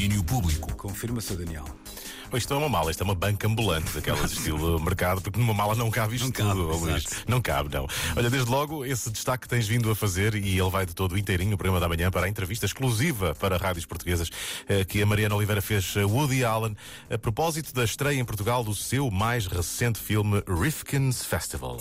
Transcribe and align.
domínio 0.00 0.24
público. 0.24 0.74
Confirma, 0.76 1.20
Sr. 1.20 1.44
Daniel. 1.44 1.64
Isto 2.32 2.54
é 2.54 2.56
uma 2.56 2.68
mala, 2.68 2.90
isto 2.90 3.02
é 3.02 3.04
uma 3.04 3.14
banca 3.14 3.46
ambulante, 3.46 3.92
daquelas 3.92 4.30
estilo 4.32 4.80
mercado, 4.80 5.20
porque 5.20 5.38
numa 5.38 5.52
mala 5.52 5.74
não 5.74 5.90
cabe 5.90 6.14
isto 6.14 6.26
Não 6.26 6.32
cabe, 6.32 6.50
tudo, 6.50 6.76
Luís. 6.76 7.04
Não 7.26 7.40
cabe, 7.40 7.74
não. 7.74 7.88
Olha, 8.16 8.30
desde 8.30 8.50
logo, 8.50 8.84
esse 8.84 9.10
destaque 9.10 9.42
que 9.42 9.48
tens 9.48 9.66
vindo 9.66 9.90
a 9.90 9.96
fazer, 9.96 10.34
e 10.34 10.58
ele 10.58 10.70
vai 10.70 10.86
de 10.86 10.94
todo 10.94 11.18
inteirinho 11.18 11.50
no 11.50 11.58
programa 11.58 11.80
da 11.80 11.88
manhã 11.88 12.10
para 12.10 12.26
a 12.26 12.28
entrevista 12.28 12.66
exclusiva 12.66 13.34
para 13.34 13.56
rádios 13.56 13.84
portuguesas 13.84 14.30
eh, 14.68 14.84
que 14.84 15.02
a 15.02 15.06
Mariana 15.06 15.34
Oliveira 15.34 15.60
fez 15.60 15.94
a 15.96 16.06
Woody 16.06 16.44
Allen, 16.44 16.76
a 17.10 17.18
propósito 17.18 17.74
da 17.74 17.84
estreia 17.84 18.20
em 18.20 18.24
Portugal 18.24 18.62
do 18.62 18.74
seu 18.74 19.10
mais 19.10 19.46
recente 19.46 19.98
filme 19.98 20.42
Rifkin's 20.46 21.24
Festival. 21.24 21.78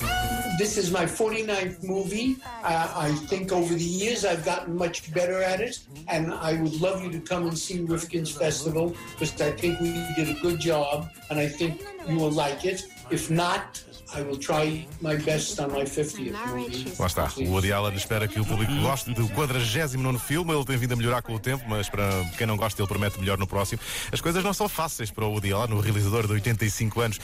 This 0.57 0.77
is 0.77 0.89
my 0.89 1.05
49th 1.05 1.84
movie. 1.84 2.38
Uh, 2.63 2.88
I 2.95 3.13
think 3.27 3.52
over 3.52 3.73
the 3.73 3.84
years 3.84 4.25
I've 4.25 4.43
gotten 4.43 4.75
much 4.75 5.11
better 5.13 5.41
at 5.41 5.61
it, 5.61 5.79
and 6.07 6.34
I 6.34 6.54
would 6.61 6.79
love 6.81 7.04
you 7.04 7.11
to 7.11 7.20
come 7.20 7.47
and 7.47 7.57
see 7.57 7.79
Rifkin's 7.81 8.31
Festival 8.31 8.95
because 9.13 9.40
I 9.41 9.52
think 9.52 9.80
we 9.80 9.94
did 10.16 10.30
a 10.30 10.38
good 10.41 10.57
job, 10.57 11.09
and 11.29 11.39
I 11.39 11.49
think 11.49 11.81
you 12.07 12.17
will 12.17 12.34
like 12.34 12.67
it. 12.67 12.84
If 13.11 13.29
not, 13.29 13.84
I 14.11 14.21
will 14.23 14.39
try 14.39 14.88
my 15.02 15.15
best 15.17 15.59
on 15.59 15.71
my 15.71 15.84
50th 15.84 16.34
movie. 16.48 16.93
Lá 16.98 17.05
está. 17.05 17.31
O 17.38 17.52
Woody 17.52 17.71
Allen 17.71 17.95
espera 17.95 18.27
que 18.27 18.39
o 18.39 18.45
público 18.45 18.73
goste 18.81 19.13
do 19.13 19.27
49 19.29 20.17
filme. 20.20 20.52
Ele 20.52 20.65
tem 20.65 20.77
vindo 20.77 20.93
a 20.93 20.95
melhorar 20.95 21.21
com 21.21 21.35
o 21.35 21.39
tempo, 21.39 21.63
mas 21.67 21.89
para 21.89 22.09
quem 22.38 22.48
não 22.48 22.57
gosta, 22.57 22.81
ele 22.81 22.88
promete 22.88 23.20
melhor 23.20 23.38
no 23.38 23.45
próximo. 23.45 23.79
As 24.12 24.20
coisas 24.20 24.43
não 24.43 24.53
são 24.53 24.67
fáceis 24.67 25.12
para 25.12 25.25
o 25.25 25.29
Woody 25.29 25.53
Allen, 25.53 25.75
o 25.75 25.79
realizador 25.79 26.25
de 26.25 26.34
85 26.34 27.01
anos. 27.01 27.20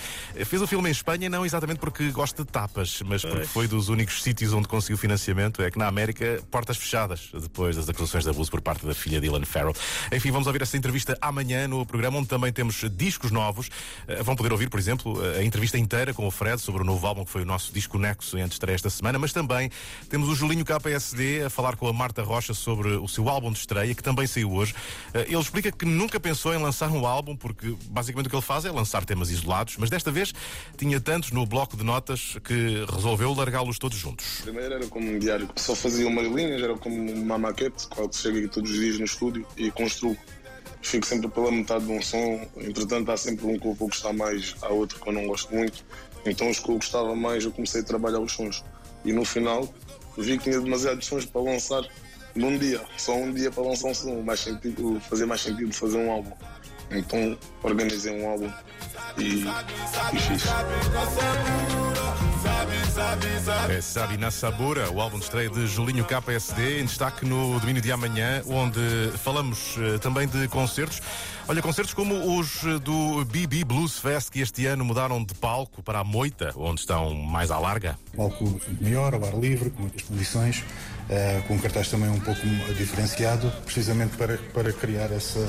Fez 0.45 0.61
o 0.61 0.67
filme 0.67 0.89
em 0.89 0.91
Espanha, 0.91 1.27
não 1.27 1.43
exatamente 1.43 1.79
porque 1.79 2.11
gosta 2.11 2.43
de 2.43 2.51
tapas, 2.51 3.01
mas 3.03 3.23
porque 3.23 3.45
foi 3.45 3.67
dos 3.67 3.89
únicos 3.89 4.21
sítios 4.21 4.53
onde 4.53 4.67
conseguiu 4.67 4.97
financiamento. 4.97 5.63
É 5.63 5.71
que 5.71 5.79
na 5.79 5.87
América, 5.87 6.43
portas 6.51 6.77
fechadas, 6.77 7.29
depois 7.33 7.75
das 7.75 7.89
acusações 7.89 8.23
de 8.23 8.29
abuso 8.29 8.51
por 8.51 8.61
parte 8.61 8.85
da 8.85 8.93
filha 8.93 9.19
de 9.19 9.27
Dylan 9.27 9.43
Farrell. 9.45 9.73
Enfim, 10.11 10.29
vamos 10.29 10.45
ouvir 10.45 10.61
essa 10.61 10.77
entrevista 10.77 11.17
amanhã 11.19 11.67
no 11.67 11.83
programa, 11.83 12.19
onde 12.19 12.27
também 12.27 12.53
temos 12.53 12.83
discos 13.05 13.29
novos. 13.31 13.69
Eh, 14.07 14.23
Vão 14.23 14.35
poder 14.35 14.51
ouvir, 14.51 14.69
por 14.69 14.79
exemplo, 14.79 15.21
a 15.37 15.43
entrevista 15.43 15.77
inteira 15.77 16.11
com 16.13 16.25
o 16.25 16.31
Fred 16.31 16.59
sobre 16.59 16.81
o 16.81 16.85
novo 16.85 17.05
álbum 17.05 17.23
que 17.23 17.29
foi 17.31 17.43
o 17.43 17.45
nosso 17.45 17.71
disco 17.71 17.99
Nexo 17.99 18.37
antes 18.37 18.57
de 18.57 18.71
esta 18.73 18.89
semana, 18.89 19.19
mas 19.19 19.31
também 19.31 19.69
temos 20.09 20.27
o 20.27 20.33
Julinho 20.35 20.65
KPSD 20.65 21.43
a 21.43 21.49
falar 21.49 21.75
com 21.75 21.87
a 21.87 21.93
Marta 21.93 22.23
Rocha 22.23 22.53
sobre 22.53 22.89
o 22.95 23.07
seu 23.07 23.29
álbum 23.29 23.51
de 23.51 23.59
estreia, 23.59 23.93
que 23.93 24.01
também 24.01 24.25
saiu 24.25 24.51
hoje. 24.51 24.73
Eh, 25.13 25.25
Ele 25.29 25.37
explica 25.39 25.71
que 25.71 25.85
nunca 25.85 26.19
pensou 26.19 26.53
em 26.53 26.57
lançar 26.57 26.89
um 26.89 27.05
álbum, 27.05 27.35
porque 27.35 27.75
basicamente 27.89 28.27
o 28.27 28.29
que 28.31 28.35
ele 28.35 28.41
faz 28.41 28.65
é 28.65 28.71
lançar 28.71 29.05
temas 29.05 29.29
isolados, 29.29 29.75
mas 29.77 29.89
desta 29.91 30.11
vez 30.11 30.33
tinha 30.77 30.99
tantos 30.99 31.31
no 31.31 31.45
bloco 31.45 31.77
de 31.77 31.83
notas 31.83 32.37
que 32.43 32.83
resolveu 32.91 33.33
largá-los 33.35 33.77
todos 33.77 33.97
juntos. 33.97 34.41
Primeiro 34.41 34.73
era 34.73 34.87
como 34.87 35.07
um 35.11 35.19
diário, 35.19 35.47
só 35.55 35.75
fazia 35.75 36.07
umas 36.07 36.25
linhas, 36.27 36.61
era 36.61 36.75
como 36.75 36.95
uma 37.11 37.37
maquete, 37.37 37.87
qual 37.87 38.09
que 38.09 38.15
chega 38.17 38.39
aqui 38.39 38.47
todos 38.47 38.71
os 38.71 38.79
dias 38.79 38.97
no 38.97 39.05
estúdio 39.05 39.45
e 39.57 39.69
construo. 39.69 40.17
Fico 40.85 41.03
sempre 41.03 41.27
pela 41.27 41.51
metade 41.51 41.83
de 41.83 41.91
um 41.91 41.99
som, 41.99 42.47
entretanto 42.57 43.11
há 43.11 43.17
sempre 43.17 43.47
um 43.47 43.57
que 43.57 43.67
eu 43.67 43.73
vou 43.73 43.87
gostar 43.87 44.13
mais, 44.13 44.55
há 44.61 44.69
outro 44.69 44.99
que 44.99 45.09
eu 45.09 45.13
não 45.13 45.25
gosto 45.25 45.53
muito. 45.53 45.83
Então 46.23 46.47
os 46.47 46.59
que 46.59 46.69
eu 46.69 46.75
gostava 46.75 47.15
mais 47.15 47.43
eu 47.43 47.51
comecei 47.51 47.81
a 47.81 47.83
trabalhar 47.83 48.19
os 48.19 48.31
sons. 48.31 48.63
E 49.03 49.11
no 49.11 49.25
final 49.25 49.67
vi 50.15 50.37
que 50.37 50.43
tinha 50.43 50.61
demasiados 50.61 51.07
sons 51.07 51.25
para 51.25 51.41
lançar 51.41 51.83
num 52.35 52.55
dia, 52.59 52.81
só 52.97 53.15
um 53.15 53.33
dia 53.33 53.49
para 53.49 53.63
lançar 53.63 53.87
um 53.87 53.95
som, 53.95 54.21
mais 54.21 54.41
sentido, 54.41 55.01
fazia 55.09 55.25
mais 55.25 55.41
sentido 55.41 55.73
fazer 55.73 55.97
um 55.97 56.11
álbum. 56.11 56.31
Então 56.91 57.35
organizei 57.63 58.21
um 58.21 58.29
álbum 58.29 58.51
e, 59.17 59.43
e 60.13 60.19
fiz. 60.19 60.43
É 63.69 63.81
Sabe 63.81 64.17
na 64.17 64.31
Sabura, 64.31 64.89
o 64.91 65.01
álbum 65.01 65.17
de 65.17 65.25
estreia 65.25 65.49
de 65.49 65.67
Julinho 65.67 66.03
KPSD, 66.05 66.81
em 66.81 66.85
destaque 66.85 67.25
no 67.25 67.59
domínio 67.59 67.81
de 67.81 67.91
amanhã, 67.91 68.41
onde 68.47 68.79
falamos 69.23 69.75
eh, 69.77 69.97
também 69.99 70.27
de 70.27 70.47
concertos. 70.47 71.01
Olha, 71.47 71.61
concertos 71.61 71.93
como 71.93 72.37
os 72.39 72.63
eh, 72.65 72.79
do 72.79 73.23
BB 73.25 73.63
Blues 73.65 73.99
Fest, 73.99 74.29
que 74.29 74.39
este 74.39 74.65
ano 74.65 74.83
mudaram 74.85 75.23
de 75.23 75.33
palco 75.35 75.83
para 75.83 75.99
a 75.99 76.03
Moita, 76.03 76.53
onde 76.55 76.79
estão 76.81 77.13
mais 77.13 77.51
à 77.51 77.59
larga. 77.59 77.97
palco 78.15 78.59
maior, 78.81 79.13
ao 79.13 79.25
ar 79.25 79.35
livre, 79.37 79.69
com 79.69 79.81
muitas 79.81 80.01
condições, 80.03 80.63
eh, 81.09 81.41
com 81.47 81.55
um 81.55 81.59
cartaz 81.59 81.89
também 81.89 82.09
um 82.09 82.19
pouco 82.19 82.41
diferenciado, 82.77 83.51
precisamente 83.63 84.15
para, 84.17 84.37
para 84.53 84.71
criar 84.73 85.11
essa. 85.11 85.39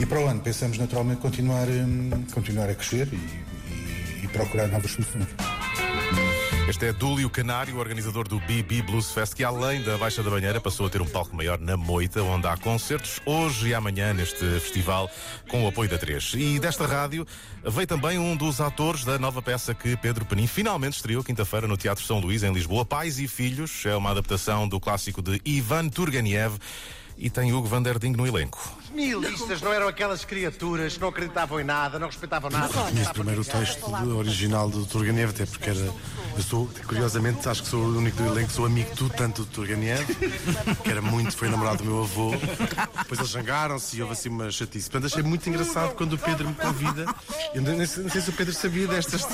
E 0.00 0.06
para 0.06 0.20
o 0.20 0.26
ano 0.26 0.40
pensamos 0.40 0.78
naturalmente 0.78 1.20
continuar, 1.20 1.68
hum, 1.68 2.10
continuar 2.32 2.70
a 2.70 2.74
crescer 2.74 3.08
e, 3.12 3.16
e- 3.16 4.20
e 4.24 4.28
procurar 4.28 4.68
novas 4.68 4.90
soluções. 4.92 5.26
Este 6.68 6.86
é 6.86 6.92
Dúlio 6.92 7.30
Canário, 7.30 7.78
organizador 7.78 8.26
do 8.26 8.40
BB 8.40 8.82
Blues 8.82 9.12
Fest, 9.12 9.34
que 9.34 9.44
além 9.44 9.82
da 9.82 9.96
Baixa 9.96 10.20
da 10.20 10.28
Banheira 10.28 10.60
passou 10.60 10.86
a 10.86 10.90
ter 10.90 11.00
um 11.00 11.06
palco 11.06 11.34
maior 11.34 11.60
na 11.60 11.76
Moita, 11.76 12.20
onde 12.24 12.48
há 12.48 12.56
concertos 12.56 13.20
hoje 13.24 13.68
e 13.68 13.74
amanhã 13.74 14.12
neste 14.12 14.44
festival 14.58 15.08
com 15.48 15.64
o 15.64 15.68
apoio 15.68 15.88
da 15.88 15.96
3. 15.96 16.34
E 16.34 16.58
desta 16.58 16.84
rádio 16.84 17.24
veio 17.62 17.86
também 17.86 18.18
um 18.18 18.34
dos 18.34 18.60
atores 18.60 19.04
da 19.04 19.16
nova 19.16 19.40
peça 19.40 19.74
que 19.74 19.96
Pedro 19.96 20.24
Penin 20.24 20.48
finalmente 20.48 20.96
estreou 20.96 21.22
quinta-feira 21.22 21.68
no 21.68 21.76
Teatro 21.76 22.04
São 22.04 22.18
Luís, 22.18 22.42
em 22.42 22.52
Lisboa. 22.52 22.84
Pais 22.84 23.20
e 23.20 23.28
Filhos 23.28 23.86
é 23.86 23.94
uma 23.94 24.10
adaptação 24.10 24.66
do 24.66 24.80
clássico 24.80 25.22
de 25.22 25.40
Ivan 25.44 25.88
Turgenev 25.88 26.58
e 27.16 27.30
tem 27.30 27.52
Hugo 27.52 27.68
Van 27.68 27.80
Der 27.80 27.96
Ding 27.96 28.16
no 28.16 28.26
elenco. 28.26 28.76
Nihilistas 28.96 29.60
não 29.60 29.72
eram 29.72 29.86
aquelas 29.86 30.24
criaturas 30.24 30.94
que 30.94 31.00
não 31.00 31.08
acreditavam 31.08 31.60
em 31.60 31.64
nada, 31.64 31.98
não 31.98 32.06
respeitavam 32.06 32.50
nada. 32.50 32.72
Conheço 32.72 33.12
primeiro 33.12 33.42
o 33.42 33.44
texto 33.44 34.16
original 34.16 34.70
do 34.70 34.86
Turgenev, 34.86 35.30
até 35.30 35.44
porque 35.44 35.70
era. 35.70 35.94
Eu 36.36 36.42
sou, 36.42 36.68
curiosamente, 36.86 37.48
acho 37.48 37.62
que 37.62 37.68
sou 37.68 37.80
o 37.80 37.96
único 37.96 38.16
do 38.22 38.28
elenco 38.28 38.48
que 38.48 38.54
sou 38.54 38.66
amigo 38.66 38.94
do 38.94 39.08
tanto 39.08 39.44
do 39.44 39.48
Turgenev, 39.48 40.04
que 40.82 40.90
era 40.90 41.00
muito, 41.00 41.36
foi 41.36 41.48
namorado 41.48 41.78
do 41.78 41.84
meu 41.84 42.02
avô. 42.02 42.32
Depois 42.98 43.20
eles 43.20 43.32
zangaram-se 43.32 43.96
e 43.96 44.02
houve 44.02 44.12
assim 44.12 44.28
uma 44.28 44.50
chatice. 44.50 44.90
Portanto, 44.90 45.10
achei 45.10 45.22
muito 45.22 45.48
engraçado 45.48 45.94
quando 45.94 46.14
o 46.14 46.18
Pedro 46.18 46.48
me 46.48 46.54
convida. 46.54 47.06
Eu 47.54 47.62
não 47.62 47.86
sei, 47.86 48.02
não 48.02 48.10
sei 48.10 48.20
se 48.20 48.30
o 48.30 48.32
Pedro 48.32 48.54
sabia 48.54 48.86
destas 48.86 49.26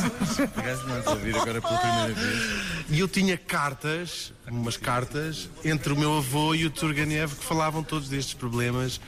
não 0.87 1.03
sabia 1.03 1.37
agora 1.41 1.61
pela 1.61 1.79
primeira 1.79 2.15
vez. 2.15 2.63
E 2.89 2.99
eu 2.99 3.09
tinha 3.09 3.37
cartas, 3.37 4.33
umas 4.49 4.77
cartas, 4.77 5.49
entre 5.65 5.93
o 5.93 5.97
meu 5.97 6.19
avô 6.19 6.55
e 6.55 6.67
o 6.67 6.71
Turgenev 6.71 7.35
que 7.35 7.45
falavam 7.45 7.83
todos 7.83 8.09
destes 8.09 8.35
problemas, 8.35 9.01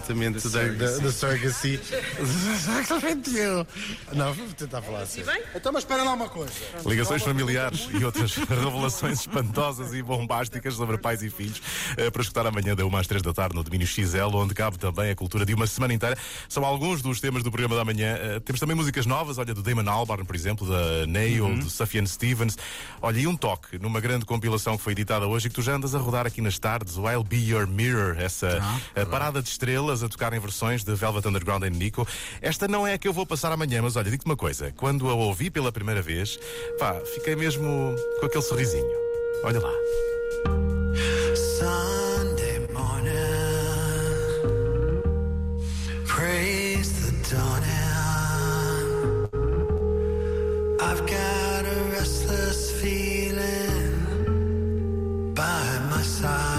exatamente, 0.00 0.48
da, 0.48 0.86
da, 0.86 0.98
da 0.98 1.12
surrogacy. 1.12 1.80
Não, 4.12 4.32
vou 4.34 4.46
tentar 4.48 4.82
falar 4.82 5.02
assim. 5.02 5.22
Então, 5.54 5.72
mas 5.72 5.82
espera 5.82 6.02
lá 6.02 6.12
uma 6.12 6.28
coisa. 6.28 6.52
Ligações 6.86 7.22
familiares 7.22 7.88
e 7.92 8.04
outras 8.04 8.34
revelações 8.48 9.20
espantosas 9.20 9.92
e 9.94 10.02
bombásticas 10.02 10.74
sobre 10.74 10.98
pais 10.98 11.22
e 11.22 11.30
filhos 11.30 11.60
eh, 11.96 12.10
para 12.10 12.22
escutar 12.22 12.46
amanhã 12.46 12.74
da 12.74 12.84
1 12.84 12.96
às 12.96 13.06
3 13.06 13.22
da 13.22 13.32
tarde 13.32 13.54
no 13.54 13.62
Domínio 13.62 13.86
XL, 13.86 14.34
onde 14.34 14.54
cabe 14.54 14.78
também 14.78 15.10
a 15.10 15.14
cultura 15.16 15.44
de 15.44 15.54
uma 15.54 15.66
semana 15.66 15.92
inteira. 15.94 16.16
São 16.48 16.64
alguns 16.64 17.02
dos 17.02 17.20
temas 17.20 17.42
do 17.42 17.50
programa 17.50 17.76
da 17.76 17.84
manhã. 17.84 18.16
Eh, 18.20 18.40
Temos 18.40 18.60
também 18.60 18.76
músicas 18.76 19.06
novas, 19.06 19.38
olha, 19.38 19.54
do 19.54 19.62
Damon 19.62 19.88
Albarn, 19.90 20.24
por 20.24 20.34
exemplo, 20.34 20.66
da 20.68 21.06
Nail, 21.06 21.56
do 21.56 21.70
Safian 21.70 22.06
Stevens. 22.06 22.56
Olha, 23.00 23.18
e 23.20 23.26
um 23.26 23.36
toque 23.36 23.78
numa 23.78 24.00
grande 24.00 24.24
compilação 24.24 24.76
que 24.76 24.82
foi 24.82 24.92
editada 24.92 25.26
hoje 25.26 25.46
e 25.46 25.50
que 25.50 25.54
tu 25.54 25.62
já 25.62 25.74
andas 25.74 25.94
a 25.94 25.98
rodar 25.98 26.26
aqui 26.26 26.40
nas 26.40 26.58
tardes, 26.58 26.96
o 26.96 27.08
I'll 27.08 27.24
Be 27.24 27.36
Your 27.36 27.66
Mirror, 27.66 28.16
essa 28.18 28.60
eh, 28.94 29.04
parada 29.04 29.42
de 29.42 29.48
estrelas 29.48 29.79
a 29.88 30.08
tocar 30.08 30.32
em 30.32 30.38
versões 30.38 30.84
de 30.84 30.94
Velvet 30.94 31.26
Underground 31.26 31.64
e 31.64 31.70
Nico. 31.70 32.06
Esta 32.42 32.68
não 32.68 32.86
é 32.86 32.94
a 32.94 32.98
que 32.98 33.08
eu 33.08 33.12
vou 33.12 33.24
passar 33.24 33.50
amanhã, 33.50 33.80
mas 33.80 33.96
olha, 33.96 34.10
digo-te 34.10 34.26
uma 34.26 34.36
coisa, 34.36 34.72
quando 34.76 35.08
a 35.08 35.14
ouvi 35.14 35.50
pela 35.50 35.72
primeira 35.72 36.02
vez, 36.02 36.38
pá, 36.78 37.00
fiquei 37.14 37.34
mesmo 37.34 37.94
com 38.20 38.26
aquele 38.26 38.42
sorrisinho. 38.42 38.86
Olha 39.42 39.58
lá. 39.58 39.72
Sunday 41.34 42.68
morning, 42.72 43.22
praise 46.06 46.92
the 47.00 47.12
dawning. 47.34 47.70
I've 50.80 51.00
got 51.06 51.64
a 51.64 51.82
restless 51.92 52.70
feeling 52.80 53.94
by 55.34 55.78
my 55.90 56.02
side. 56.02 56.49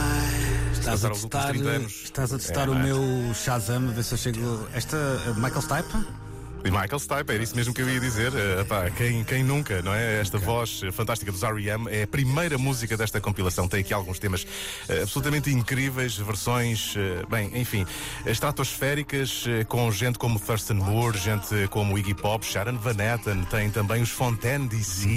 Estás 0.82 1.06
a 1.06 1.10
testar, 1.10 1.50
30 1.50 1.70
anos. 1.70 2.02
estás 2.04 2.34
a 2.34 2.38
testar 2.38 2.68
É, 2.68 2.72
o 2.72 2.76
meu 2.76 3.34
Shazam, 3.36 3.90
a 3.90 3.92
ver 3.92 4.04
se 4.04 4.14
eu 4.14 4.18
chego. 4.18 4.68
Esta, 4.74 4.98
eh, 4.98 5.34
Michael 5.36 5.62
Stipe? 5.62 6.21
E 6.64 6.70
Michael 6.70 7.00
Stipe, 7.00 7.34
era 7.34 7.42
isso 7.44 7.56
mesmo 7.56 7.74
que 7.74 7.82
eu 7.82 7.90
ia 7.90 8.00
dizer. 8.00 8.32
Eh, 8.36 8.64
pá, 8.66 8.90
quem, 8.92 9.24
quem 9.24 9.44
nunca, 9.44 9.82
não 9.82 9.94
é? 9.94 10.20
Esta 10.22 10.38
voz 10.38 10.82
fantástica 10.92 11.32
dos 11.32 11.42
R.E.M. 11.44 11.88
é 11.90 12.04
a 12.04 12.08
primeira 12.08 12.58
música 12.58 12.96
desta 12.96 13.20
compilação. 13.20 13.68
Tem 13.68 13.80
aqui 13.82 13.94
alguns 13.94 14.20
temas 14.20 14.46
eh, 14.88 15.02
absolutamente 15.02 15.50
incríveis, 15.50 16.18
versões, 16.18 16.94
eh, 16.96 17.24
bem, 17.30 17.52
enfim, 17.60 17.86
estratosféricas, 18.26 19.46
com 19.68 19.92
gente 19.92 20.20
como 20.20 20.40
Thurston 20.40 20.76
Moore, 20.76 21.18
gente 21.18 21.68
como 21.70 21.98
Iggy 21.98 22.14
Pop, 22.14 22.46
Sharon 22.46 22.78
Van 22.78 22.92
Etten, 23.02 23.44
tem 23.46 23.70
também 23.70 24.02
os 24.02 24.10
Fontaine 24.10 24.68
DC, 24.68 25.08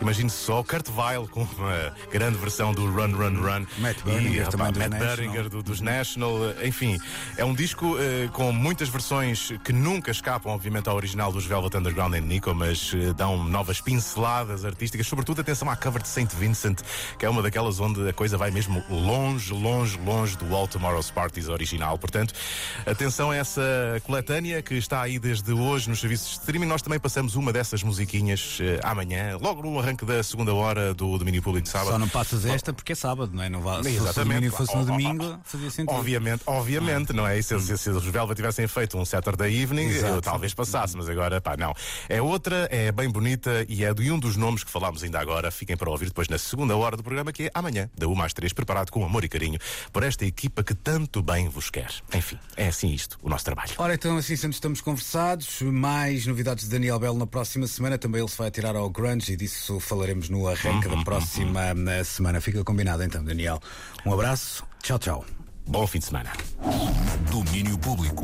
imagine 0.00 0.28
só, 0.30 0.62
Kurt 0.62 0.88
Weill 0.96 1.26
com 1.28 1.42
uma 1.42 1.92
grande 2.12 2.38
versão 2.38 2.72
do 2.74 2.84
Run, 2.90 3.12
Run, 3.16 3.40
Run. 3.40 3.66
Matt 3.78 4.02
Berninger 4.04 4.34
e, 4.34 4.40
rapaz, 4.40 4.58
Matt 4.58 4.76
National. 4.76 4.98
Berninger 5.16 5.48
do- 5.48 5.62
dos 5.62 5.80
National, 5.80 6.50
eh, 6.60 6.68
enfim, 6.68 6.98
é 7.36 7.44
um 7.44 7.54
disco 7.54 7.96
com 8.32 8.52
muitas 8.52 8.88
versões 8.88 9.52
que 9.64 9.72
nunca 9.72 10.10
escapam, 10.10 10.52
obviamente, 10.52 10.88
ao 10.92 10.96
original 10.96 11.32
dos 11.32 11.46
Velvet 11.46 11.74
Underground 11.76 12.14
em 12.14 12.20
Nico, 12.20 12.54
mas 12.54 12.92
eh, 12.94 13.12
dão 13.14 13.42
novas 13.44 13.80
pinceladas 13.80 14.64
artísticas, 14.64 15.06
sobretudo 15.06 15.40
atenção 15.40 15.68
à 15.70 15.74
cover 15.76 16.02
de 16.02 16.08
Saint 16.08 16.30
Vincent, 16.34 16.80
que 17.18 17.24
é 17.24 17.30
uma 17.30 17.40
daquelas 17.42 17.80
onde 17.80 18.08
a 18.08 18.12
coisa 18.12 18.36
vai 18.36 18.50
mesmo 18.50 18.84
longe, 18.90 19.52
longe, 19.52 19.98
longe 20.04 20.36
do 20.36 20.54
All 20.54 20.68
Tomorrow's 20.68 21.10
Parties 21.10 21.48
original. 21.48 21.98
Portanto, 21.98 22.34
atenção 22.86 23.30
a 23.30 23.36
essa 23.36 23.62
coletânea 24.04 24.60
que 24.62 24.74
está 24.74 25.00
aí 25.00 25.18
desde 25.18 25.52
hoje 25.52 25.88
nos 25.88 26.00
serviços 26.00 26.28
de 26.28 26.38
streaming. 26.40 26.66
Nós 26.66 26.82
também 26.82 27.00
passamos 27.00 27.36
uma 27.36 27.52
dessas 27.52 27.82
musiquinhas 27.82 28.58
eh, 28.60 28.78
amanhã, 28.84 29.38
logo 29.40 29.62
no 29.62 29.78
arranque 29.78 30.04
da 30.04 30.22
segunda 30.22 30.52
hora 30.54 30.92
do 30.92 31.16
domínio 31.16 31.40
público 31.42 31.64
de 31.64 31.70
sábado. 31.70 31.92
Só 31.92 31.98
não 31.98 32.08
passas 32.08 32.44
esta 32.44 32.72
porque 32.72 32.92
é 32.92 32.94
sábado, 32.94 33.32
não 33.34 33.42
é? 33.42 33.48
Não 33.48 33.62
vá, 33.62 33.82
se 33.82 33.84
fosse 33.84 33.98
o 33.98 34.02
Exatamente. 34.02 34.34
domingo 34.34 34.56
fosse 34.56 34.76
no 34.76 34.84
domingo, 34.84 35.38
fazia 35.44 35.70
sentido. 35.70 35.96
Obviamente, 35.96 36.42
obviamente, 36.46 37.12
não 37.14 37.26
é? 37.26 37.38
E 37.38 37.42
Se, 37.42 37.58
se, 37.60 37.78
se 37.78 37.90
os 37.90 38.04
Velvet 38.04 38.36
tivessem 38.36 38.68
feito 38.68 38.98
um 38.98 39.04
Saturday 39.06 39.62
Evening, 39.62 39.88
eu 39.88 40.20
talvez 40.20 40.52
passasse, 40.52 40.81
mas 40.94 41.08
agora, 41.08 41.40
pá, 41.40 41.56
não. 41.56 41.72
É 42.08 42.20
outra, 42.20 42.68
é 42.70 42.90
bem 42.90 43.08
bonita 43.08 43.64
e 43.68 43.84
é 43.84 43.94
de 43.94 44.10
um 44.10 44.18
dos 44.18 44.36
nomes 44.36 44.64
que 44.64 44.70
falámos 44.70 45.02
ainda 45.02 45.20
agora. 45.20 45.50
Fiquem 45.50 45.76
para 45.76 45.88
ouvir 45.90 46.06
depois 46.06 46.28
na 46.28 46.38
segunda 46.38 46.76
hora 46.76 46.96
do 46.96 47.02
programa, 47.02 47.32
que 47.32 47.44
é 47.44 47.50
amanhã, 47.54 47.88
da 47.96 48.08
1 48.08 48.22
às 48.22 48.32
3, 48.32 48.52
preparado 48.52 48.90
com 48.90 49.04
amor 49.04 49.24
e 49.24 49.28
carinho 49.28 49.58
por 49.92 50.02
esta 50.02 50.26
equipa 50.26 50.64
que 50.64 50.74
tanto 50.74 51.22
bem 51.22 51.48
vos 51.48 51.70
quer. 51.70 51.90
Enfim, 52.14 52.38
é 52.56 52.68
assim 52.68 52.92
isto, 52.92 53.18
o 53.22 53.28
nosso 53.28 53.44
trabalho. 53.44 53.70
Ora, 53.78 53.94
então 53.94 54.16
assim 54.16 54.36
sendo 54.36 54.52
estamos 54.52 54.80
conversados. 54.80 55.62
Mais 55.62 56.26
novidades 56.26 56.64
de 56.64 56.70
Daniel 56.70 56.98
Bell 56.98 57.14
na 57.14 57.26
próxima 57.26 57.66
semana. 57.66 57.96
Também 57.96 58.20
ele 58.20 58.30
se 58.30 58.38
vai 58.38 58.50
tirar 58.50 58.74
ao 58.74 58.90
grunge 58.90 59.32
e 59.32 59.36
disso 59.36 59.78
falaremos 59.80 60.28
no 60.28 60.48
arranque 60.48 60.88
da 60.88 61.02
próxima 61.04 61.60
eh, 61.90 62.04
semana. 62.04 62.40
Fica 62.40 62.64
combinado 62.64 63.02
então, 63.02 63.22
Daniel. 63.24 63.60
Um 64.04 64.12
abraço. 64.12 64.64
Tchau, 64.82 64.98
tchau. 64.98 65.24
Bom 65.66 65.86
fim 65.86 65.98
de 66.00 66.06
semana. 66.06 66.32
Domínio 67.30 67.78
Público. 67.78 68.22